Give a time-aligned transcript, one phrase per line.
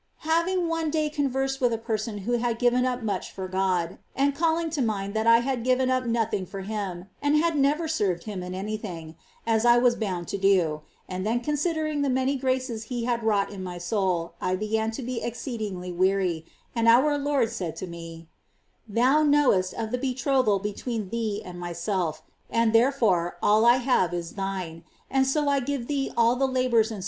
[0.25, 0.29] 8.
[0.29, 4.33] Having one day conversed with a person who had given up much for God, and
[4.33, 7.87] calling to mind beSotSf^ that I had given up nothing for Him, and had never
[7.87, 12.01] served Him in any thing, as I was bound to do, and then con sidering
[12.01, 15.91] the many graces He had via ought in my soul, I began to be exceedingly
[15.91, 16.45] weary;
[16.75, 18.27] and our Lord said to me:"
[18.87, 24.15] Thou knowest of the betrothal between thee and Myself, and there fore all I have
[24.15, 26.65] is thine; and so I give thee all the labom's and' Fra Jerome Gratian (Z>e
[26.65, 26.65] la Fuente).
[26.65, 26.65] 432 S.
[26.65, 26.97] TERESA'S RELATIONS [REL.
[26.97, 26.99] IX.